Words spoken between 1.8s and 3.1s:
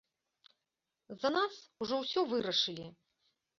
ужо ўсё вырашылі.